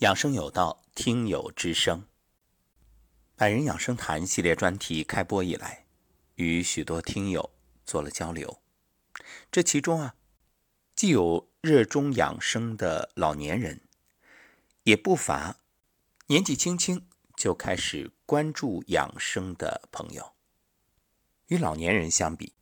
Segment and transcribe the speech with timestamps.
[0.00, 2.06] 养生有道，听友之声。
[3.34, 5.86] 百人养生谈系列专题开播以来，
[6.34, 7.50] 与许多听友
[7.86, 8.60] 做了交流。
[9.50, 10.14] 这其中啊，
[10.94, 13.88] 既有热衷养生的老年人，
[14.82, 15.60] 也不乏
[16.26, 20.34] 年纪轻轻就开始关注养生的朋友。
[21.46, 22.52] 与老年人相比，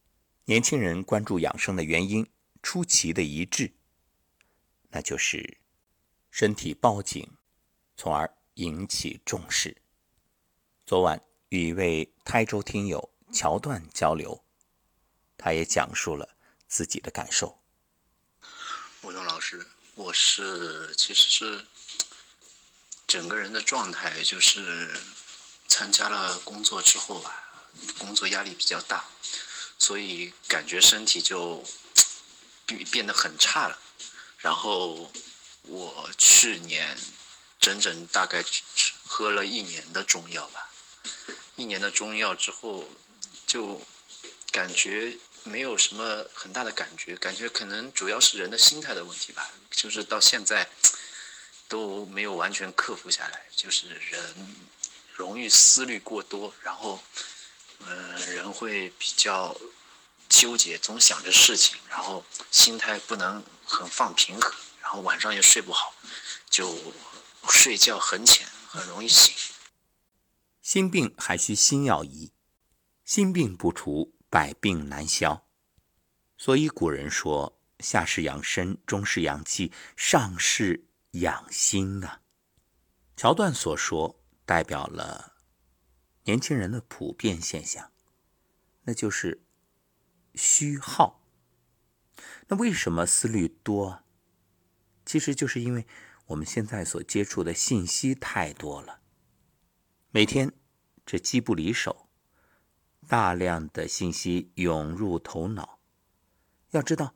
[0.45, 2.31] 年轻人关注养生的原因
[2.63, 3.73] 出奇的一致，
[4.91, 5.64] 那就是。
[6.37, 7.37] 身体报警，
[7.97, 9.77] 从而引起重视。
[10.85, 14.45] 昨晚与一位台州听友桥段交流，
[15.39, 16.29] 他也讲述了
[16.67, 17.63] 自己的感受。
[19.03, 21.67] 吴东老师，我是其实是
[23.07, 24.93] 整个人的状态，就是
[25.69, 27.63] 参加了工作之后吧，
[27.97, 29.05] 工作压力比较大，
[29.79, 31.63] 所以感觉身体就
[32.67, 33.79] 变变得很差了，
[34.39, 35.13] 然后。
[35.67, 36.97] 我去年
[37.59, 38.45] 整整大概
[39.07, 40.71] 喝了一年的中药吧，
[41.57, 42.89] 一年的中药之后，
[43.47, 43.81] 就
[44.53, 50.69] 感觉没有什么很大的感觉，感觉可能主要是人的心态的问题吧，就是到现在
[51.69, 54.57] 都没有完全克服下来，就是人
[55.15, 57.03] 容易思虑过多，然后
[57.87, 59.57] 嗯，人会比较
[60.29, 64.55] 纠结，总想着事情，然后心态不能很放平和。
[65.01, 65.95] 晚上也睡不好，
[66.49, 66.77] 就
[67.49, 69.35] 睡觉很浅，很容易醒。
[70.63, 72.33] 心病还需心药医，
[73.05, 75.47] 心病不除，百病难消。
[76.39, 82.23] 所以古人说：“下是养身，中是养气，上是养心啊。”
[83.17, 85.35] 桥段所说代表了
[86.25, 87.93] 年轻人的普遍现象，
[88.83, 89.45] 那就是
[90.35, 91.23] 虚耗。
[92.49, 94.03] 那为什么思虑多？
[95.05, 95.87] 其实就是因为
[96.27, 99.01] 我们现在所接触的信息太多了，
[100.11, 100.53] 每天
[101.05, 102.09] 这机不离手，
[103.07, 105.79] 大量的信息涌入头脑。
[106.71, 107.15] 要知道，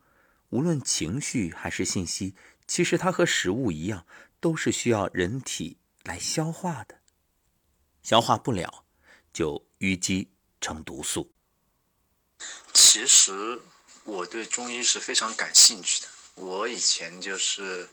[0.51, 2.35] 无论情绪还是信息，
[2.67, 4.07] 其实它和食物一样，
[4.41, 7.01] 都是需要人体来消化的。
[8.03, 8.85] 消化不了，
[9.33, 11.33] 就淤积成毒素。
[12.73, 13.61] 其实
[14.05, 16.09] 我对中医是非常感兴趣的。
[16.41, 17.89] 我以前就是，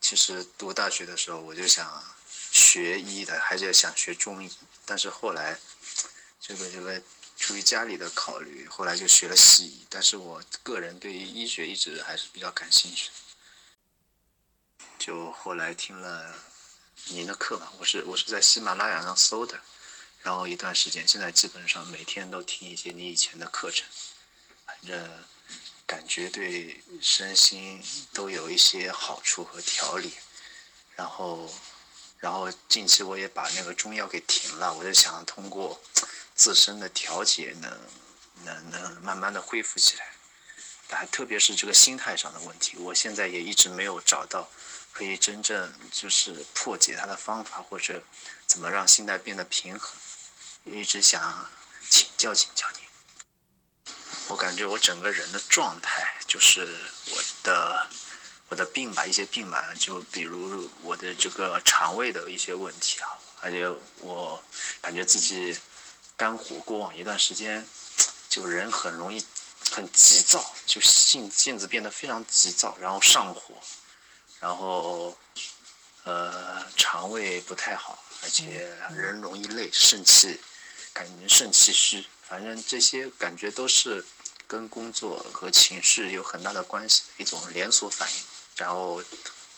[0.00, 2.02] 其实读大学的时候我就想
[2.50, 4.50] 学医的，还是想学中医，
[4.86, 5.58] 但是后来，
[6.40, 7.02] 这个这个
[7.36, 9.86] 出于家里的考虑，后来就学了西医。
[9.90, 13.10] 但是我个人对于医学一直还是比较感兴趣。
[14.98, 16.34] 就后来听了
[17.08, 19.60] 您的课嘛，我是我是在喜马拉雅上搜的，
[20.22, 23.86] 然后一段时间，现在基本上每天都听一些你以前的课程，
[24.64, 25.24] 反正。
[25.86, 30.12] 感觉对身心都有一些好处和调理，
[30.96, 31.52] 然后，
[32.18, 35.80] 然后近期我也把那个中药给停了，我就想通过
[36.34, 37.80] 自身的调节，能
[38.44, 40.10] 能能慢慢的恢复起来。
[40.90, 44.48] 还特别是这个心态上的问题，我现在也一直没有找到
[44.92, 48.00] 可以真正就是破解它的方法，或者
[48.46, 49.90] 怎么让心态变得平衡，
[50.64, 51.50] 一直想
[51.90, 52.78] 请教请教你。
[54.28, 56.66] 我感觉我整个人的状态，就是
[57.10, 57.86] 我的
[58.48, 63.08] 我的病吧，一些病吧，就比如我的这个肠胃的一些问题啊，
[63.40, 63.68] 而且
[64.00, 64.42] 我
[64.80, 65.56] 感觉自己
[66.16, 67.66] 肝火过往一段时间，
[68.28, 69.24] 就人很容易
[69.70, 73.54] 很急躁，就性性子变得非常急躁，然后上火，
[74.40, 75.16] 然后
[76.04, 80.40] 呃肠胃不太好，而且人容易累，肾气
[80.94, 82.06] 感觉肾气虚。
[82.26, 84.04] 反正这些感觉都是
[84.46, 88.18] 跟工作和情绪有很大的关系，一种连锁反应，
[88.56, 89.02] 然后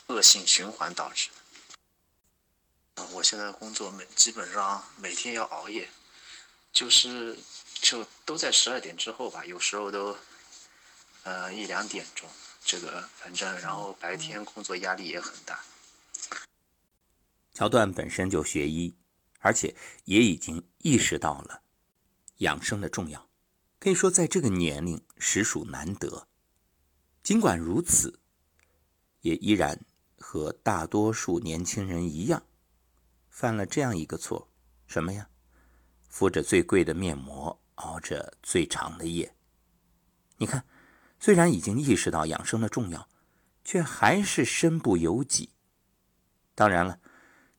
[0.09, 1.31] 恶性循环导致。
[3.13, 5.89] 我现在工作每基本上每天要熬夜，
[6.73, 7.39] 就是
[7.75, 10.17] 就都在十二点之后吧，有时候都
[11.23, 12.29] 呃一两点钟，
[12.65, 15.63] 这个反正然后白天工作压力也很大。
[17.55, 18.95] 桥段本身就学医，
[19.41, 19.75] 而且
[20.05, 21.63] 也已经意识到了。
[22.39, 23.29] 养生的重要，
[23.79, 26.29] 可以说在这个年龄实属难得。
[27.23, 28.21] 尽管如此，
[29.23, 29.81] 也依然
[30.19, 32.43] 和大多数年轻人一样，
[33.31, 34.49] 犯了这样一个错：
[34.87, 35.29] 什么呀？
[36.09, 39.35] 敷着最贵的面膜，熬着最长的夜。
[40.37, 40.65] 你看，
[41.19, 43.09] 虽然已经意识到养生的重要，
[43.65, 45.51] 却还是身不由己。
[46.55, 47.01] 当然了，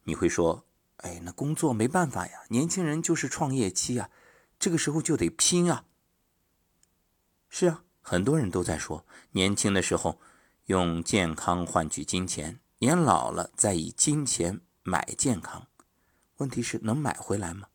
[0.04, 0.66] 你会说
[0.98, 4.10] ：“哎，那工作没办法呀，年轻人就是创业期啊。”
[4.60, 5.86] 这个时候就得拼啊！
[7.50, 10.20] 是啊，很多人都在说，年轻的时候
[10.66, 15.68] 用健康换取金钱，年老了再以金钱买健康，
[16.38, 17.68] 问题是能买回来吗？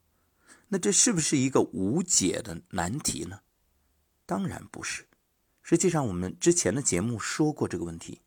[0.68, 3.40] 那这是不是一个无解的难题呢？
[4.26, 5.06] 当然不是。
[5.62, 8.20] 实际上，我们之前的节目说过这个问题。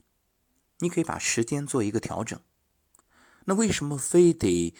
[0.79, 2.37] 你可以把时间做一个调整。
[3.45, 4.75] 那为什么非得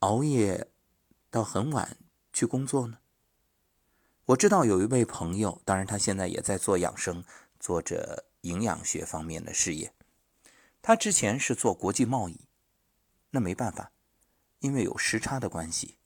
[0.00, 0.72] 熬夜
[1.30, 1.96] 到很晚
[2.32, 2.98] 去工作呢？
[4.26, 7.24] 我知道有一位朋友，当然他现在也在做养生，
[7.58, 9.92] 做着营养学方面的事业。
[10.80, 12.40] 他之前是做国际贸易，
[13.30, 13.90] 那没办法，
[14.60, 15.96] 因为有时差的关系。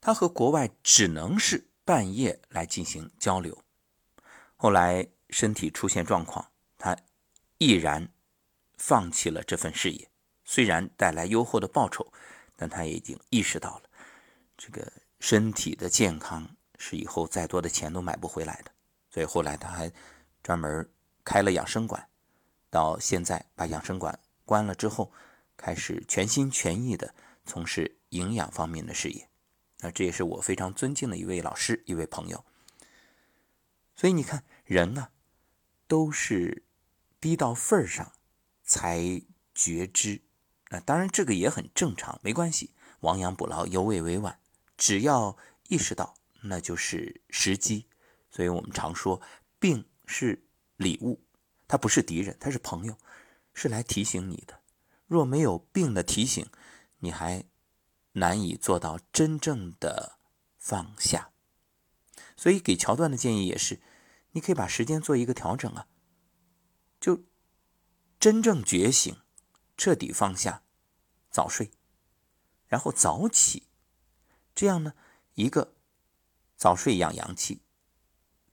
[0.00, 3.62] 他和国外只能是半夜来进行交流。
[4.56, 6.96] 后来身体出现状况，他
[7.58, 8.12] 毅然
[8.76, 10.10] 放弃了这份事业。
[10.44, 12.12] 虽然带来优厚的报酬，
[12.56, 13.82] 但他也已经意识到了，
[14.56, 14.90] 这个
[15.20, 18.72] 身体的健康是以后再多的钱都买不回来的。
[19.10, 19.92] 所以后来他还
[20.42, 20.90] 专门
[21.24, 22.08] 开了养生馆，
[22.68, 25.12] 到现在把养生馆关了之后，
[25.56, 27.14] 开始全心全意的
[27.44, 29.28] 从事营养方面的事业。
[29.80, 32.44] 那这也是我非常尊敬的一位老师，一位朋友。
[33.96, 35.10] 所以你看，人啊，
[35.86, 36.64] 都是
[37.18, 38.12] 逼到份儿上
[38.62, 39.22] 才
[39.54, 40.22] 觉知。
[40.70, 42.72] 那当然，这个也很正常，没关系。
[43.00, 44.38] 亡羊补牢，犹未为晚。
[44.80, 45.36] 只要
[45.68, 47.86] 意识到，那就是时机。
[48.28, 49.22] 所以我们常说，
[49.60, 50.42] 病是
[50.76, 51.22] 礼物，
[51.68, 52.98] 它不是敌人，它是朋友，
[53.54, 54.60] 是来提醒你的。
[55.06, 56.50] 若没有病的提醒，
[56.98, 57.44] 你还。
[58.14, 60.18] 难以做到真正的
[60.58, 61.30] 放下，
[62.36, 63.80] 所以给桥段的建议也是，
[64.32, 65.86] 你可以把时间做一个调整啊，
[66.98, 67.22] 就
[68.18, 69.16] 真正觉醒，
[69.76, 70.64] 彻底放下，
[71.30, 71.70] 早睡，
[72.66, 73.68] 然后早起，
[74.54, 74.94] 这样呢，
[75.34, 75.74] 一个
[76.56, 77.62] 早睡养阳气，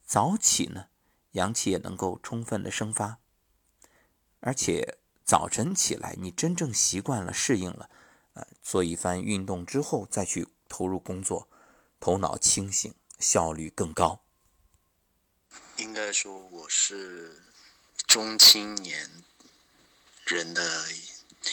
[0.05, 0.87] 早起呢，
[1.31, 3.19] 阳气也能够充分的生发，
[4.39, 7.89] 而且早晨起来，你真正习惯了，适应了。
[8.61, 11.49] 做一番运动之后再去投入工作，
[11.99, 14.21] 头脑清醒，效率更高。
[15.77, 17.41] 应该说我是
[18.05, 19.09] 中青年
[20.25, 20.87] 人的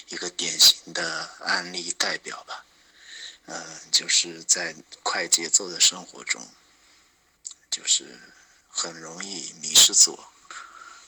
[0.08, 2.66] 一个典型的案例代表吧。
[3.46, 6.48] 嗯，就是在快节奏的生活中，
[7.70, 8.18] 就是
[8.68, 10.32] 很容易迷失自我，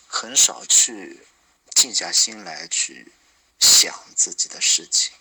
[0.07, 1.27] 很少去
[1.75, 3.13] 静下心来去
[3.59, 5.13] 想自己的事情。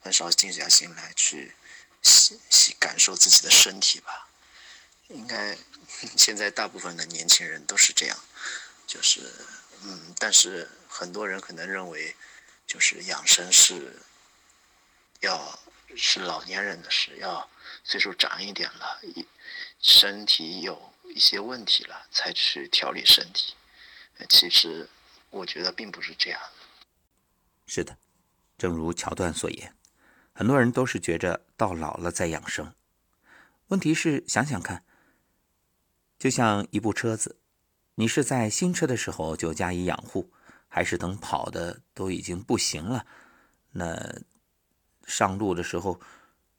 [0.00, 1.54] 很少静下心来去
[2.02, 4.28] 细细感受自己的身体吧，
[5.08, 5.58] 应该
[6.16, 8.18] 现在大部分的年轻人都是这样，
[8.86, 9.32] 就是
[9.82, 12.16] 嗯，但是很多人可能认为，
[12.66, 14.00] 就是养生是
[15.20, 15.58] 要
[15.96, 17.48] 是老年人的事，要
[17.84, 19.00] 岁数长一点了，
[19.80, 23.54] 身体有一些问题了才去调理身体。
[24.28, 24.88] 其实
[25.30, 26.40] 我觉得并不是这样。
[27.66, 27.96] 是的，
[28.56, 29.74] 正如桥段所言。
[30.32, 32.72] 很多人都是觉着到老了再养生，
[33.68, 34.84] 问题是想想看，
[36.16, 37.40] 就像一部车子，
[37.96, 40.32] 你是在新车的时候就加以养护，
[40.68, 43.04] 还是等跑的都已经不行了，
[43.72, 44.20] 那
[45.08, 45.94] 上路的时候，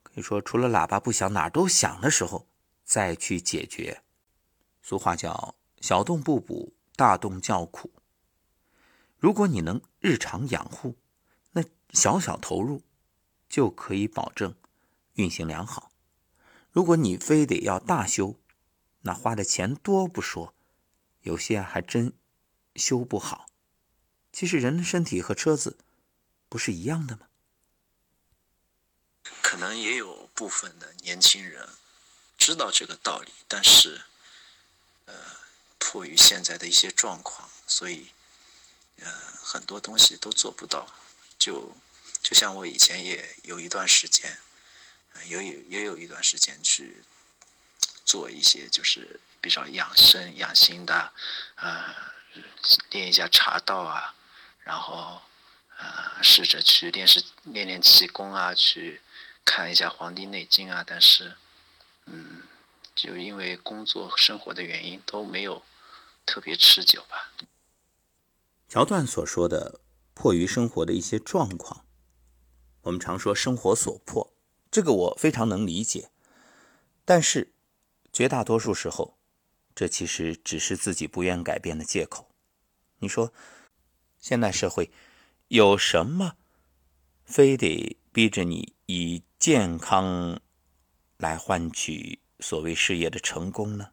[0.04, 2.46] 可以说除了喇叭不响哪儿都响的时候
[2.84, 4.04] 再去解决。
[4.82, 7.90] 俗话叫“小洞不补，大洞叫苦”。
[9.18, 10.98] 如果你能日常养护，
[11.54, 12.82] 那小小投入。
[13.50, 14.54] 就可以保证
[15.16, 15.92] 运行良好。
[16.70, 18.36] 如果你非得要大修，
[19.02, 20.54] 那花的钱多不说，
[21.22, 22.14] 有些还真
[22.76, 23.48] 修不好。
[24.32, 25.80] 其实人的身体和车子
[26.48, 27.29] 不是一样的吗？
[29.50, 31.68] 可能也有部分的年轻人
[32.38, 34.00] 知道这个道理，但是，
[35.06, 35.16] 呃，
[35.80, 38.12] 迫于现在的一些状况，所以，
[39.00, 39.12] 呃，
[39.44, 40.88] 很多东西都做不到，
[41.40, 41.76] 就。
[42.22, 44.38] 就像我以前也有一段时间，
[45.30, 47.02] 有有也有一段时间去
[48.06, 51.12] 做一些就是比较养生养心的，
[51.56, 51.96] 呃，
[52.92, 54.14] 练一下茶道啊，
[54.64, 55.22] 然后
[55.78, 59.02] 呃试着去练习练练气功啊，去
[59.50, 61.36] 看一下《黄帝内经》啊，但是
[62.06, 62.44] 嗯，
[62.94, 65.64] 就因为工作生活的原因都没有
[66.24, 67.34] 特别持久吧。
[68.68, 69.82] 桥段所说的
[70.14, 71.84] 迫于生活的一些状况。
[72.84, 74.32] 我们常说生活所迫，
[74.70, 76.12] 这个我非常能理解。
[77.04, 77.52] 但是，
[78.14, 79.18] 绝大多数时候，
[79.74, 82.30] 这其实只是自己不愿改变的借口。
[83.00, 83.34] 你说，
[84.20, 84.92] 现代社会
[85.48, 86.36] 有什么
[87.26, 90.42] 非得逼着你以健康
[91.16, 93.92] 来换取所谓事业的成功呢？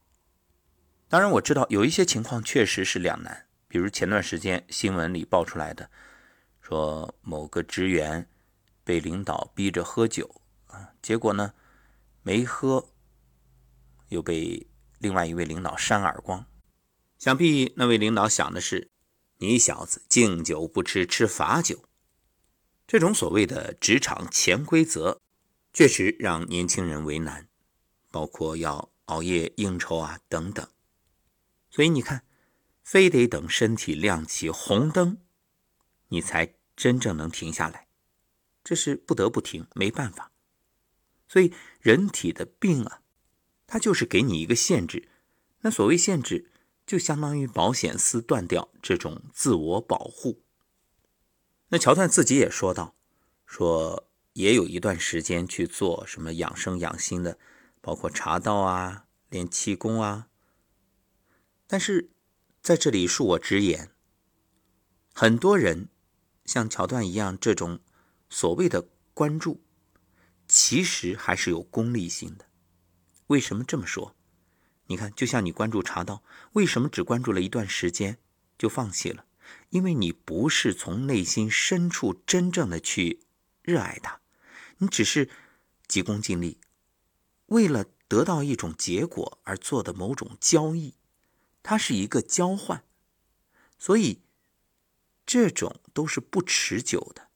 [1.08, 5.88] 当然，我知道有一些情况确实是两难，比如前段时间新闻里爆出来的，
[6.60, 8.28] 说某个职员
[8.82, 11.54] 被领导逼着喝酒啊，结果呢
[12.22, 12.88] 没喝，
[14.08, 14.66] 又被
[14.98, 16.44] 另外一位领导扇耳光。
[17.18, 18.90] 想必那位领导想的是：
[19.38, 21.84] 你小子敬酒不吃吃罚酒。
[22.84, 25.20] 这种所谓的职场潜规则，
[25.76, 27.50] 确实让年轻人为难，
[28.10, 30.66] 包括要熬夜应酬啊等等。
[31.68, 32.24] 所以你看，
[32.82, 35.18] 非得等身体亮起红灯，
[36.08, 37.88] 你才真正能停下来，
[38.64, 40.32] 这是不得不停，没办法。
[41.28, 43.02] 所以人体的病啊，
[43.66, 45.10] 它就是给你一个限制。
[45.60, 46.50] 那所谓限制。
[46.86, 50.44] 就相当于保险丝断掉这种自我保护。
[51.70, 52.94] 那乔段自己也说到，
[53.44, 54.05] 说
[54.36, 57.38] 也有一段时间去做什么养生养心的，
[57.80, 60.28] 包括茶道啊、练气功啊。
[61.66, 62.10] 但是
[62.60, 63.90] 在这里恕我直言，
[65.14, 65.88] 很多人
[66.44, 67.80] 像乔段一样这种
[68.28, 69.62] 所谓的关注，
[70.46, 72.44] 其实还是有功利性的。
[73.28, 74.14] 为什么这么说？
[74.88, 78.18] 你看，就像你关注茶道，为什么只关注了一段时间
[78.58, 79.24] 就放弃了？
[79.70, 83.22] 因为你不是从内心深处真正的去
[83.62, 84.20] 热爱它，
[84.78, 85.30] 你只是
[85.88, 86.60] 急功近利，
[87.46, 90.94] 为了得到一种结果而做的某种交易，
[91.62, 92.84] 它是一个交换，
[93.78, 94.22] 所以
[95.24, 97.28] 这种都是不持久的。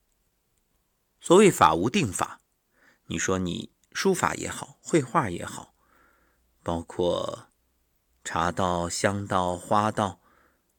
[1.19, 2.41] 所谓法无定法，
[3.05, 5.75] 你说你书法也好，绘画也好。
[6.63, 7.49] 包括
[8.23, 10.21] 茶道、香道、花道，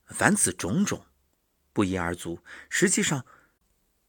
[0.07, 1.07] 凡此种种，
[1.73, 2.39] 不一而足。
[2.69, 3.27] 实际上，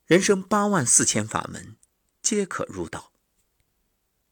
[0.06, 1.76] 人生八万四千法门，
[2.24, 3.12] 皆可入道。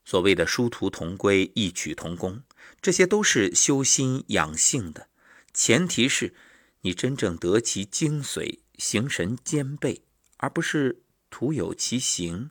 [0.03, 2.41] 所谓的殊途同归、异曲同工，
[2.81, 5.07] 这些都是修心养性的，
[5.53, 6.33] 前提是
[6.81, 10.01] 你真正得其精髓，形神兼备，
[10.37, 12.49] 而不是徒有其形，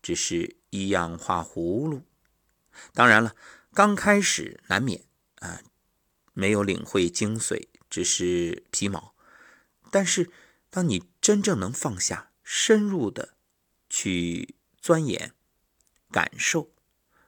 [0.00, 2.00] 只是一样画葫芦。
[2.94, 3.36] 当然了。
[3.74, 5.04] 刚开始难免
[5.40, 5.60] 啊，
[6.32, 9.14] 没有领会精髓，只是皮毛。
[9.90, 10.30] 但是，
[10.70, 13.34] 当你真正能放下，深入的
[13.90, 14.54] 去
[14.86, 15.34] 钻研、
[16.12, 16.72] 感受，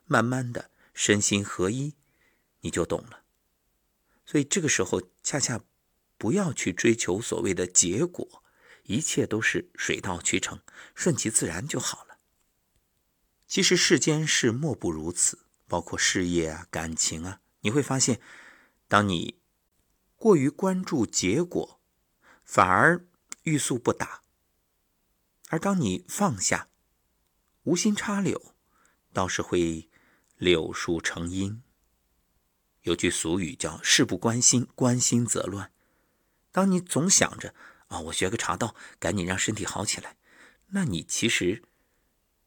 [0.04, 1.96] 慢慢的身心合一，
[2.60, 3.24] 你就懂了。
[4.24, 5.60] 所以这个时候，恰恰
[6.16, 8.44] 不要去追求所谓的结果，
[8.84, 10.60] 一切都是水到渠成，
[10.94, 12.20] 顺其自然就好了。
[13.48, 15.46] 其实世间事莫不如此。
[15.66, 18.20] 包括事业啊、感情啊，你会发现，
[18.86, 19.40] 当你
[20.14, 21.80] 过于关注结果，
[22.44, 23.04] 反而
[23.42, 24.22] 欲速不达；
[25.48, 26.68] 而当你放下，
[27.68, 28.54] 无心插柳，
[29.12, 29.90] 倒是会
[30.38, 31.62] 柳树成荫。
[32.80, 35.70] 有句俗语叫“事不关心，关心则乱”。
[36.50, 37.54] 当你总想着
[37.88, 40.16] 啊，我学个茶道，赶紧让身体好起来，
[40.68, 41.62] 那你其实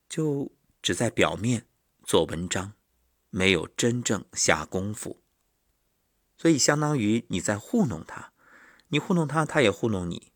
[0.10, 0.52] 就
[0.82, 1.68] 只在表面
[2.04, 2.74] 做文章。
[3.30, 5.22] 没有真正下功夫，
[6.38, 8.34] 所以相当于你在糊弄他，
[8.88, 10.34] 你糊弄他，他也糊弄你，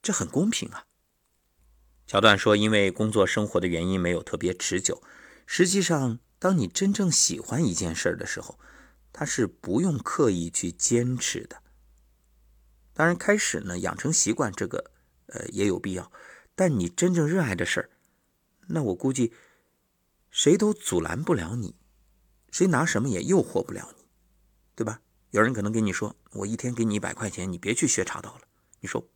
[0.00, 0.86] 这很公平啊。
[2.08, 5.02] 乔段说：“因为工作生活的原因，没有特别持久。
[5.44, 8.58] 实际上，当你真正喜欢一件事的时候，
[9.12, 11.62] 他是不用刻意去坚持的。
[12.94, 14.90] 当然，开始呢，养成习惯，这个
[15.26, 16.10] 呃也有必要。
[16.54, 17.90] 但你真正热爱的事儿，
[18.68, 19.34] 那我估计
[20.30, 21.76] 谁都阻拦不了你。”
[22.50, 24.04] 谁拿什么也诱惑不了你，
[24.74, 25.02] 对吧？
[25.32, 28.48] 有人可能跟你说：“我一天给你一百块钱，你别去学茶道了。”
[28.80, 29.06] 你说：“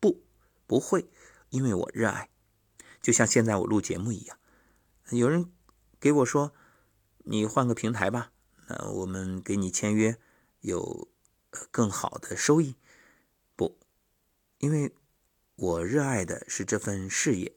[0.00, 0.24] 不，
[0.66, 1.08] 不会，
[1.50, 2.28] 因为我热爱。”
[3.00, 4.38] 就像现在我录节目一样，
[5.10, 5.50] 有人
[5.98, 6.52] 给我说
[7.24, 8.32] ：“你换个平台吧，
[8.68, 10.18] 那我们给你签约，
[10.60, 11.08] 有
[11.70, 12.76] 更好的收益。”
[13.56, 13.78] 不，
[14.58, 14.94] 因为
[15.56, 17.56] 我热爱的是这份事业，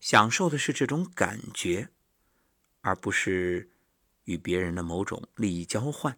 [0.00, 1.88] 享受的是这种感觉，
[2.80, 3.70] 而不是。
[4.24, 6.16] 与别人的某种利益交换，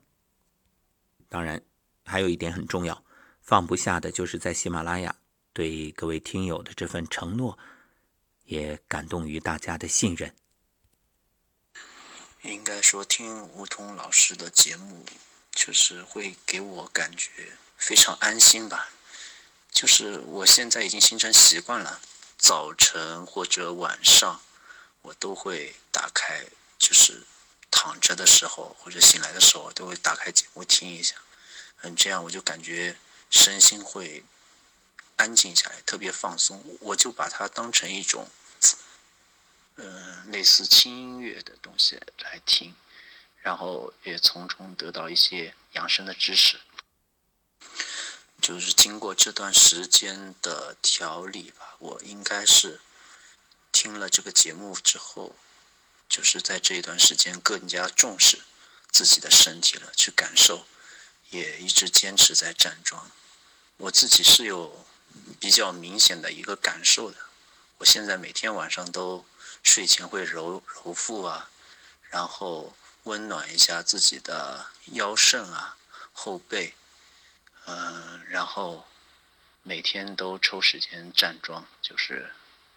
[1.31, 1.63] 当然
[2.05, 3.03] 还有一点很重要，
[3.41, 5.17] 放不下的就是在喜马拉雅
[5.55, 7.59] 对各位听友的这份承诺，
[8.53, 10.37] 也感动于大家的信任。
[12.43, 15.05] 应该说，听吴桐老师的节目，
[15.51, 18.91] 就是会给我感觉非常安心吧。
[19.71, 22.01] 就是我现在已经形成习惯了，
[22.37, 24.41] 早晨或者晚上，
[25.01, 26.45] 我都会打开，
[26.79, 27.25] 就是。
[27.75, 31.17] 躺着的时候或者醒来的时候，都会打开节目听一下，
[31.81, 32.95] 嗯，这样我就感觉
[33.31, 34.23] 身心会
[35.17, 36.63] 安静下来，特别放松。
[36.81, 38.29] 我就把它当成一种，
[39.77, 42.75] 嗯，类似轻音乐的东西来听，
[43.41, 46.61] 然后也从中得到一些养生的知识。
[48.41, 52.81] 就是经过这段时间的调理吧，我应该是
[53.71, 55.37] 听了这个节目之后，
[56.09, 58.43] 就是在这一段时间更加重视
[58.91, 60.67] 自己的身体了，去感受，
[61.31, 63.11] 也一直坚持在站桩。
[63.77, 64.87] 我自己是有
[65.39, 67.17] 比较明显的一个感受的，
[67.79, 69.25] 我现在每天晚上都
[69.63, 71.51] 睡前会揉揉腹啊，
[72.11, 75.77] 然后温暖一下自己的腰肾啊、
[76.13, 76.75] 后背，
[77.67, 78.87] 嗯，然后。
[79.65, 82.33] 每天都抽时间站桩，就是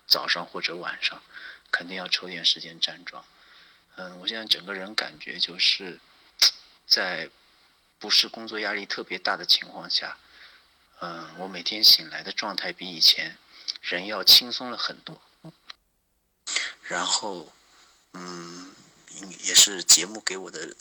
[0.06, 1.20] 早上或者晚上，
[1.72, 3.26] 肯定要抽点时间站桩。
[3.96, 6.00] 嗯，我现在整个人感觉就是
[6.86, 7.28] 在
[7.98, 10.16] 不是工作压力特别大的情况下，
[11.00, 13.36] 嗯，我每天醒来的状态比以前
[13.82, 15.20] 人要轻松了很多。
[16.88, 17.54] 然后，
[18.14, 18.74] 嗯，
[19.44, 20.76] 也是节目给我的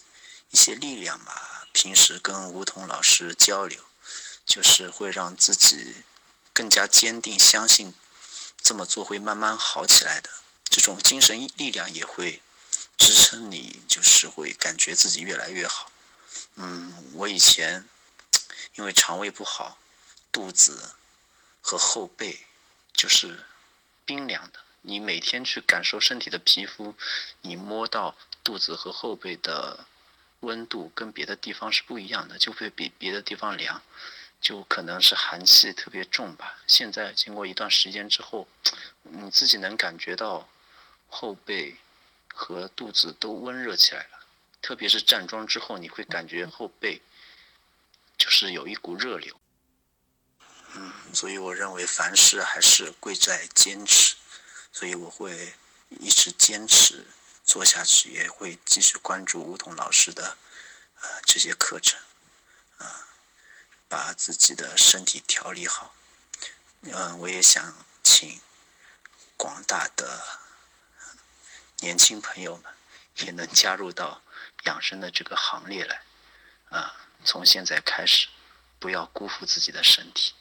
[0.50, 1.68] 一些力量吧。
[1.72, 3.80] 平时跟梧桐老师交流。
[4.46, 6.04] 就是会让自己
[6.52, 7.94] 更加坚定，相信
[8.60, 10.28] 这么做会慢慢好起来的。
[10.64, 12.42] 这种精神力量也会
[12.98, 15.90] 支撑你，就是会感觉自己越来越好。
[16.56, 17.88] 嗯，我以前
[18.74, 19.78] 因为肠胃不好，
[20.30, 20.90] 肚子
[21.62, 22.44] 和后背
[22.92, 23.46] 就是
[24.04, 24.60] 冰凉的。
[24.86, 26.94] 你每天去感受身体的皮肤，
[27.40, 29.86] 你摸到肚子和后背的
[30.40, 33.82] 温度跟别的地方是不一样的，就会比别的地方凉。
[34.42, 36.58] 就可能是寒气特别重吧。
[36.66, 38.46] 现在经过一段时间之后，
[39.02, 40.46] 你自己能感觉到
[41.08, 41.76] 后背
[42.28, 44.26] 和肚子都温热起来了。
[44.60, 47.00] 特别是站桩之后，你会感觉后背
[48.18, 49.34] 就是有一股热流。
[50.74, 54.16] 嗯，所以我认为凡事还是贵在坚持，
[54.74, 55.54] 所以我会
[55.88, 57.06] 一直坚持
[57.44, 60.36] 做下去，也会继续关注梧桐老师的
[61.00, 62.00] 呃这些课程，
[62.78, 63.06] 啊。
[63.86, 65.94] 把自己的身体调理好，
[66.80, 68.40] 嗯，我也想请
[69.36, 70.20] 广大的
[71.78, 72.64] 年轻朋友们
[73.18, 74.20] 也能加入到
[74.64, 76.02] 养生的这个行列来，
[76.70, 76.92] 啊，
[77.24, 78.26] 从现在开始，
[78.80, 80.34] 不要辜负自己的身体。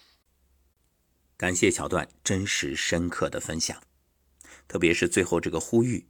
[1.38, 3.84] 感谢桥段真实深刻的分享，
[4.68, 6.08] 特别是最后这个呼吁，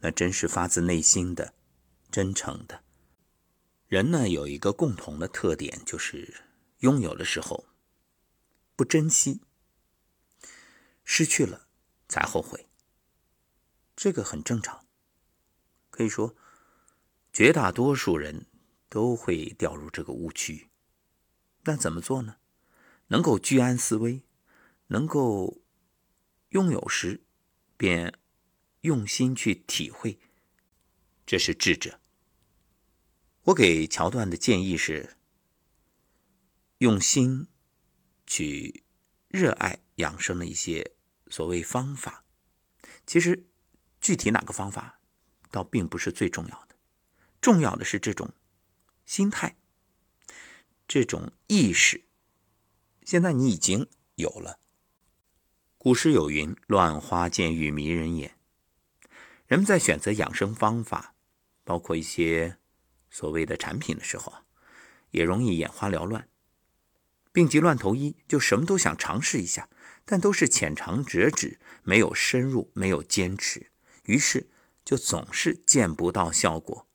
[0.00, 1.54] 那真是发自内心的、
[2.10, 2.82] 真诚的。
[3.86, 6.44] 人呢有一个共同的特点，就是。
[6.80, 7.66] 拥有的时候
[8.76, 9.40] 不珍惜，
[11.04, 11.66] 失去了
[12.08, 12.68] 才后悔，
[13.96, 14.86] 这个很正常。
[15.90, 16.36] 可以说，
[17.32, 18.46] 绝大多数人
[18.88, 20.68] 都会掉入这个误区。
[21.64, 22.36] 那怎么做呢？
[23.08, 24.22] 能够居安思危，
[24.86, 25.60] 能够
[26.50, 27.24] 拥有时
[27.78, 28.12] 便
[28.82, 30.18] 用心去体会，
[31.24, 31.98] 这是智者。
[33.44, 35.14] 我给桥段的建议是。
[36.78, 37.48] 用心
[38.24, 38.84] 去
[39.26, 40.92] 热爱养生的一些
[41.26, 42.24] 所谓方法，
[43.04, 43.48] 其实
[44.00, 45.00] 具体哪个方法
[45.50, 46.76] 倒并不是最重要的，
[47.40, 48.32] 重要的是这种
[49.06, 49.56] 心态、
[50.86, 52.04] 这种意识。
[53.04, 54.60] 现在你已经有了。
[55.78, 58.36] 古诗有云：“乱花渐欲迷人眼。”
[59.46, 61.14] 人们在选择养生方法，
[61.62, 62.58] 包括一些
[63.10, 64.42] 所谓的产品的时候啊，
[65.12, 66.28] 也容易眼花缭乱。
[67.30, 69.68] 病急乱投医，就什么都想尝试一下，
[70.04, 73.70] 但都是浅尝辄止，没有深入，没有坚持，
[74.02, 74.50] 于是
[74.84, 76.88] 就总是见不到效果，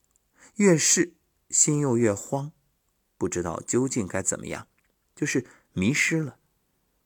[0.58, 1.14] 越是
[1.50, 2.52] 心又越慌，
[3.18, 4.68] 不知道究竟该怎么样，
[5.16, 6.38] 就是迷失了。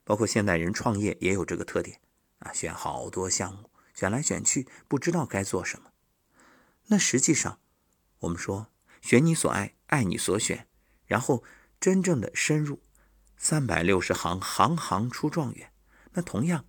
[0.08, 2.00] 包括现代人创业也有这个特点
[2.38, 5.92] 啊，选好多项目，选来选去，不知道该做什么。
[6.86, 7.60] 那实际上，
[8.20, 8.68] 我们说
[9.02, 10.66] 选你所爱，爱你所选，
[11.04, 11.44] 然后
[11.78, 12.80] 真正的深入。
[13.36, 15.74] 三百六十行，行行出状元。
[16.12, 16.64] 那同样，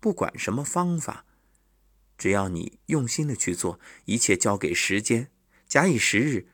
[0.00, 1.24] 不管什么方法，
[2.18, 5.30] 只要你用心的去做，一切交给时间，
[5.68, 6.48] 假以时日，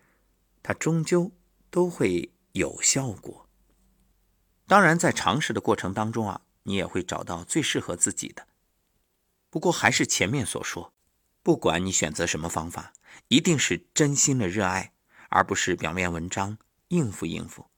[0.62, 1.32] 它终究
[1.70, 3.47] 都会有效果。
[4.68, 8.46] 当然，在尝试的过程当中啊，你也会找到最适合自己的。
[9.48, 10.92] 不过，还是前面所说，
[11.42, 12.92] 不管你选择什么方法，
[13.28, 14.92] 一定是真心的热爱，
[15.30, 17.70] 而不是表面文章应付应付。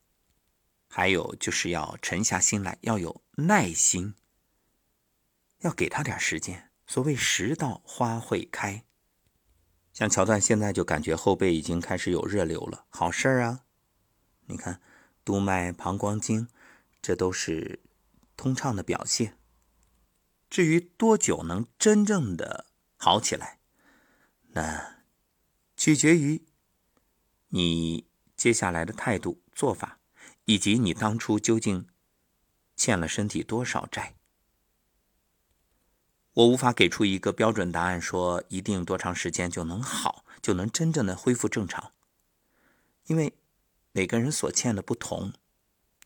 [0.88, 4.14] 还有就是要沉下心来，要有耐心，
[5.60, 6.70] 要给他点时间。
[6.88, 8.82] 所谓“时到花会开”，
[9.94, 13.60] 像乔段现在就感觉后背已经开始有热流了，好事儿啊！
[14.46, 14.80] 你看，
[15.24, 16.48] 督脉、膀胱经，
[17.00, 17.80] 这都是
[18.36, 19.38] 通畅的表现。
[20.48, 23.60] 至于多久能真正的好起来，
[24.48, 25.04] 那
[25.76, 26.44] 取决于
[27.48, 29.98] 你接下来的态度、做法。
[30.46, 31.86] 以及你当初究竟
[32.74, 34.16] 欠了身体多少债？
[36.32, 41.92] 我无法给出一个标准答案，说一定多长时间就能好，就能真正的恢复正常。
[43.06, 43.38] 因为
[43.92, 45.32] 每个人所欠的不同，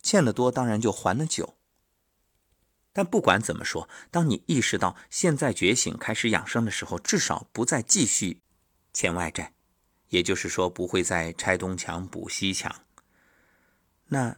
[0.05, 1.57] 欠的多当然就还的久。
[2.93, 8.43] 但不管怎么说，当你意识到现在觉醒开始养生的时候，至少不再继续
[8.93, 9.55] 欠外债，
[10.11, 12.85] 也就是说不会再拆东墙补西墙，
[14.07, 14.37] 那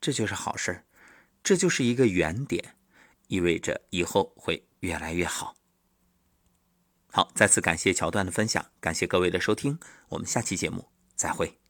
[0.00, 0.84] 这就是好事
[1.44, 2.76] 这就是一个原点，
[3.28, 5.54] 意味着以后会越来越好。
[7.12, 11.63] 好，再次感谢桥段的分享，感谢各位的收听，我们下期节目再会。